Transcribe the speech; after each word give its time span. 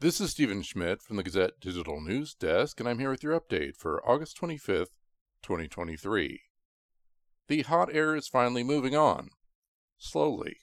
This 0.00 0.20
is 0.20 0.30
Stephen 0.30 0.62
Schmidt 0.62 1.02
from 1.02 1.16
the 1.16 1.24
Gazette 1.24 1.58
Digital 1.60 2.00
News 2.00 2.32
Desk, 2.32 2.78
and 2.78 2.88
I'm 2.88 3.00
here 3.00 3.10
with 3.10 3.24
your 3.24 3.38
update 3.38 3.74
for 3.74 4.00
August 4.08 4.40
25th, 4.40 4.94
2023. 5.42 6.40
The 7.48 7.62
hot 7.62 7.92
air 7.92 8.14
is 8.14 8.28
finally 8.28 8.62
moving 8.62 8.94
on. 8.94 9.30
Slowly. 9.98 10.58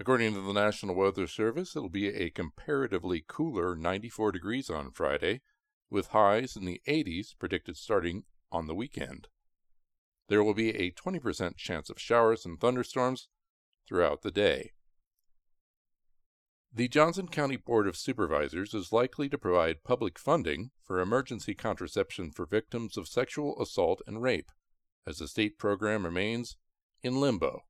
According 0.00 0.32
to 0.32 0.40
the 0.40 0.54
National 0.54 0.94
Weather 0.94 1.26
Service, 1.26 1.76
it'll 1.76 1.90
be 1.90 2.08
a 2.08 2.30
comparatively 2.30 3.22
cooler 3.28 3.76
94 3.76 4.32
degrees 4.32 4.70
on 4.70 4.92
Friday, 4.92 5.42
with 5.90 6.08
highs 6.08 6.56
in 6.56 6.64
the 6.64 6.80
80s 6.88 7.38
predicted 7.38 7.76
starting 7.76 8.22
on 8.50 8.66
the 8.66 8.74
weekend. 8.74 9.28
There 10.30 10.42
will 10.42 10.54
be 10.54 10.70
a 10.70 10.90
20% 10.92 11.58
chance 11.58 11.90
of 11.90 12.00
showers 12.00 12.46
and 12.46 12.58
thunderstorms 12.58 13.28
throughout 13.86 14.22
the 14.22 14.30
day. 14.30 14.72
The 16.70 16.86
Johnson 16.86 17.28
County 17.28 17.56
Board 17.56 17.88
of 17.88 17.96
Supervisors 17.96 18.74
is 18.74 18.92
likely 18.92 19.28
to 19.30 19.38
provide 19.38 19.84
public 19.84 20.18
funding 20.18 20.70
for 20.82 21.00
emergency 21.00 21.54
contraception 21.54 22.30
for 22.30 22.44
victims 22.44 22.96
of 22.96 23.08
sexual 23.08 23.60
assault 23.60 24.02
and 24.06 24.22
rape, 24.22 24.52
as 25.06 25.18
the 25.18 25.28
state 25.28 25.58
program 25.58 26.04
remains 26.04 26.56
in 27.02 27.20
limbo. 27.20 27.64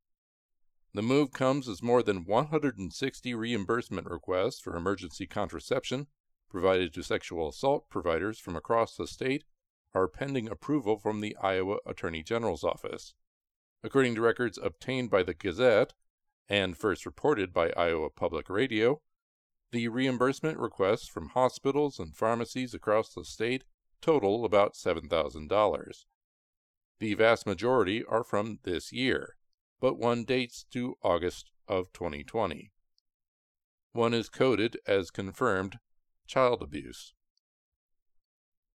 The 0.95 1.02
move 1.02 1.30
comes 1.30 1.69
as 1.69 1.83
more 1.83 2.02
than 2.02 2.24
160 2.24 3.34
reimbursement 3.34 4.11
requests 4.11 4.61
for 4.61 4.77
emergency 4.77 5.27
contraception 5.27 6.09
provided 6.51 6.93
to 6.95 7.02
sexual 7.02 7.49
assault 7.49 7.88
providers 7.88 8.41
from 8.41 8.57
across 8.57 8.96
the 8.96 9.07
state 9.07 9.45
are 9.95 10.09
pending 10.09 10.49
approval 10.49 10.99
from 10.99 11.21
the 11.21 11.37
Iowa 11.37 11.79
Attorney 11.87 12.23
General's 12.23 12.65
office. 12.65 13.15
According 13.85 14.16
to 14.16 14.21
records 14.23 14.59
obtained 14.59 15.09
by 15.09 15.23
the 15.23 15.35
Gazette, 15.35 15.95
and 16.48 16.77
first 16.77 17.05
reported 17.05 17.52
by 17.52 17.70
Iowa 17.77 18.11
Public 18.11 18.48
Radio, 18.48 19.01
the 19.70 19.88
reimbursement 19.88 20.59
requests 20.59 21.09
from 21.09 21.30
hospitals 21.30 21.98
and 21.98 22.16
pharmacies 22.16 22.73
across 22.73 23.12
the 23.12 23.24
state 23.24 23.65
total 24.01 24.45
about 24.45 24.74
$7,000. 24.74 26.04
The 27.01 27.15
vast 27.15 27.46
majority 27.46 28.04
are 28.04 28.24
from 28.24 28.60
this 28.63 28.93
year, 28.93 29.37
but 29.80 29.99
one 29.99 30.24
dates 30.24 30.65
to 30.73 30.96
August 31.02 31.51
of 31.69 31.93
2020. 31.93 32.73
One 33.93 34.15
is 34.15 34.29
coded 34.29 34.79
as 34.87 35.10
confirmed 35.10 35.79
child 36.26 36.63
abuse. 36.63 37.15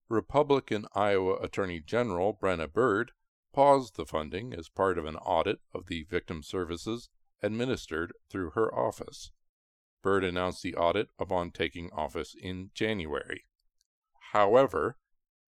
Republican 0.08 0.86
Iowa 0.94 1.36
Attorney 1.36 1.80
General 1.80 2.38
Brenna 2.40 2.70
Bird 2.70 3.12
paused 3.52 3.96
the 3.96 4.06
funding 4.06 4.52
as 4.52 4.68
part 4.68 4.98
of 4.98 5.06
an 5.06 5.16
audit 5.16 5.60
of 5.72 5.86
the 5.86 6.04
victim 6.04 6.42
services 6.42 7.08
administered 7.44 8.12
through 8.30 8.50
her 8.50 8.74
office. 8.74 9.30
Bird 10.02 10.24
announced 10.24 10.62
the 10.62 10.74
audit 10.74 11.08
upon 11.18 11.50
taking 11.50 11.90
office 11.92 12.34
in 12.38 12.70
January. 12.74 13.46
However, 14.32 14.98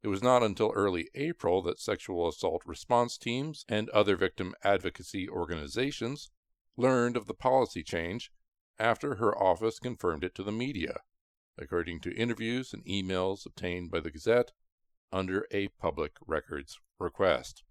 it 0.02 0.08
was 0.08 0.22
not 0.22 0.42
until 0.42 0.72
early 0.74 1.08
April 1.14 1.62
that 1.62 1.80
sexual 1.80 2.28
assault 2.28 2.62
response 2.64 3.18
teams 3.18 3.64
and 3.68 3.90
other 3.90 4.16
victim 4.16 4.54
advocacy 4.62 5.28
organizations 5.28 6.30
learned 6.76 7.16
of 7.16 7.26
the 7.26 7.34
policy 7.34 7.82
change 7.82 8.30
after 8.78 9.16
her 9.16 9.36
office 9.36 9.78
confirmed 9.78 10.22
it 10.22 10.34
to 10.34 10.42
the 10.42 10.52
media, 10.52 11.00
according 11.58 12.00
to 12.00 12.14
interviews 12.14 12.72
and 12.72 12.84
emails 12.84 13.46
obtained 13.46 13.90
by 13.90 14.00
the 14.00 14.10
Gazette 14.10 14.52
under 15.10 15.46
a 15.50 15.68
public 15.68 16.12
records 16.26 16.78
request. 16.98 17.64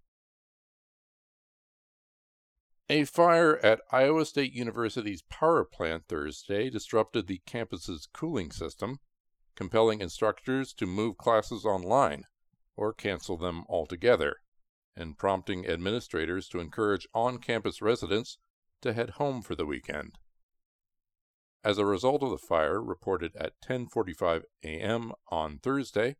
A 2.88 3.04
fire 3.04 3.56
at 3.64 3.80
Iowa 3.90 4.24
State 4.24 4.52
University's 4.52 5.22
power 5.22 5.64
plant 5.64 6.04
Thursday 6.06 6.70
disrupted 6.70 7.26
the 7.26 7.40
campus's 7.44 8.06
cooling 8.06 8.52
system, 8.52 9.00
compelling 9.56 10.00
instructors 10.00 10.72
to 10.74 10.86
move 10.86 11.18
classes 11.18 11.64
online 11.64 12.26
or 12.76 12.92
cancel 12.92 13.36
them 13.36 13.64
altogether, 13.68 14.36
and 14.94 15.18
prompting 15.18 15.66
administrators 15.66 16.48
to 16.50 16.60
encourage 16.60 17.08
on 17.12 17.38
campus 17.38 17.82
residents 17.82 18.38
to 18.82 18.92
head 18.92 19.10
home 19.10 19.42
for 19.42 19.56
the 19.56 19.66
weekend. 19.66 20.18
As 21.64 21.78
a 21.78 21.84
result 21.84 22.22
of 22.22 22.30
the 22.30 22.38
fire, 22.38 22.80
reported 22.80 23.34
at 23.34 23.60
10:45 23.60 24.44
a.m. 24.62 25.12
on 25.26 25.58
Thursday, 25.58 26.14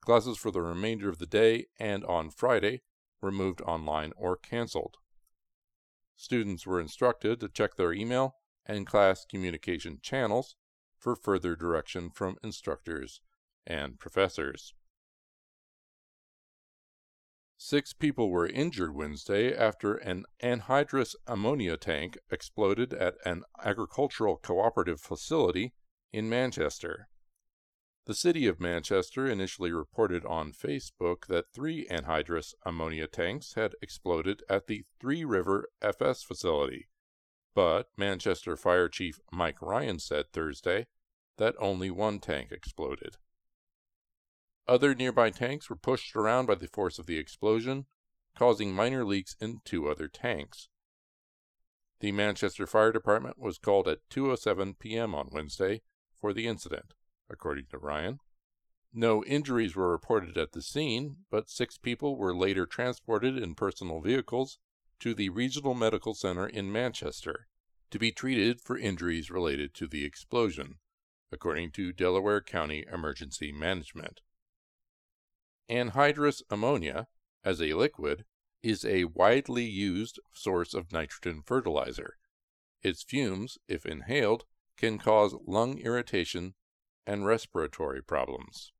classes 0.00 0.38
for 0.38 0.52
the 0.52 0.62
remainder 0.62 1.08
of 1.08 1.18
the 1.18 1.26
day 1.26 1.66
and 1.76 2.04
on 2.04 2.30
Friday 2.30 2.82
were 3.20 3.32
moved 3.32 3.60
online 3.62 4.12
or 4.16 4.36
canceled. 4.36 4.98
Students 6.16 6.66
were 6.66 6.80
instructed 6.80 7.40
to 7.40 7.48
check 7.48 7.76
their 7.76 7.92
email 7.92 8.36
and 8.66 8.86
class 8.86 9.24
communication 9.24 9.98
channels 10.00 10.56
for 10.96 11.14
further 11.16 11.54
direction 11.54 12.10
from 12.10 12.38
instructors 12.42 13.20
and 13.66 13.98
professors. 13.98 14.74
Six 17.56 17.92
people 17.92 18.30
were 18.30 18.46
injured 18.46 18.94
Wednesday 18.94 19.56
after 19.56 19.94
an 19.94 20.24
anhydrous 20.42 21.14
ammonia 21.26 21.76
tank 21.76 22.18
exploded 22.30 22.92
at 22.92 23.14
an 23.24 23.44
agricultural 23.62 24.36
cooperative 24.36 25.00
facility 25.00 25.72
in 26.12 26.28
Manchester. 26.28 27.08
The 28.06 28.14
city 28.14 28.46
of 28.46 28.60
Manchester 28.60 29.26
initially 29.26 29.72
reported 29.72 30.26
on 30.26 30.52
Facebook 30.52 31.26
that 31.28 31.54
three 31.54 31.86
anhydrous 31.86 32.52
ammonia 32.66 33.06
tanks 33.06 33.54
had 33.54 33.74
exploded 33.80 34.42
at 34.46 34.66
the 34.66 34.84
Three 35.00 35.24
River 35.24 35.70
FS 35.80 36.22
facility, 36.22 36.88
but 37.54 37.88
Manchester 37.96 38.58
Fire 38.58 38.90
Chief 38.90 39.20
Mike 39.32 39.62
Ryan 39.62 39.98
said 39.98 40.30
Thursday 40.32 40.86
that 41.38 41.54
only 41.58 41.90
one 41.90 42.20
tank 42.20 42.52
exploded. 42.52 43.16
Other 44.68 44.94
nearby 44.94 45.30
tanks 45.30 45.70
were 45.70 45.76
pushed 45.76 46.14
around 46.14 46.44
by 46.44 46.56
the 46.56 46.68
force 46.68 46.98
of 46.98 47.06
the 47.06 47.16
explosion, 47.16 47.86
causing 48.36 48.74
minor 48.74 49.06
leaks 49.06 49.34
in 49.40 49.62
two 49.64 49.88
other 49.88 50.08
tanks. 50.08 50.68
The 52.00 52.12
Manchester 52.12 52.66
Fire 52.66 52.92
Department 52.92 53.38
was 53.38 53.56
called 53.56 53.88
at 53.88 54.06
2:07 54.10 54.78
p.m. 54.78 55.14
on 55.14 55.30
Wednesday 55.32 55.80
for 56.20 56.34
the 56.34 56.46
incident 56.46 56.92
according 57.30 57.66
to 57.70 57.78
Ryan. 57.78 58.20
No 58.92 59.24
injuries 59.24 59.74
were 59.74 59.90
reported 59.90 60.38
at 60.38 60.52
the 60.52 60.62
scene, 60.62 61.16
but 61.30 61.50
six 61.50 61.78
people 61.78 62.16
were 62.16 62.34
later 62.34 62.64
transported 62.64 63.36
in 63.36 63.54
personal 63.54 64.00
vehicles 64.00 64.58
to 65.00 65.14
the 65.14 65.30
Regional 65.30 65.74
Medical 65.74 66.14
Center 66.14 66.46
in 66.46 66.70
Manchester 66.70 67.48
to 67.90 67.98
be 67.98 68.12
treated 68.12 68.60
for 68.60 68.78
injuries 68.78 69.30
related 69.30 69.74
to 69.74 69.86
the 69.86 70.04
explosion, 70.04 70.76
according 71.32 71.72
to 71.72 71.92
Delaware 71.92 72.40
County 72.40 72.84
Emergency 72.92 73.52
Management. 73.52 74.20
Anhydrous 75.68 76.42
ammonia, 76.50 77.08
as 77.42 77.60
a 77.60 77.74
liquid, 77.74 78.24
is 78.62 78.84
a 78.84 79.04
widely 79.04 79.64
used 79.64 80.18
source 80.32 80.72
of 80.72 80.92
nitrogen 80.92 81.42
fertilizer. 81.44 82.16
Its 82.82 83.02
fumes, 83.02 83.58
if 83.68 83.84
inhaled, 83.84 84.44
can 84.76 84.98
cause 84.98 85.34
lung 85.46 85.78
irritation 85.78 86.54
and 87.06 87.26
respiratory 87.26 88.02
problems. 88.02 88.74